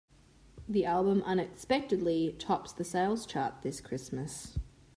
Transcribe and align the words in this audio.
The 0.67 0.83
album 0.83 1.21
unexpectedly 1.27 2.35
tops 2.39 2.71
the 2.73 2.83
sales 2.83 3.27
chart 3.27 3.61
this 3.61 3.79
Christmas. 3.81 4.57